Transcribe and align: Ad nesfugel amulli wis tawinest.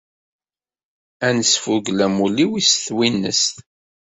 Ad 1.27 1.33
nesfugel 1.37 1.99
amulli 2.05 2.45
wis 2.51 2.71
tawinest. 2.85 3.55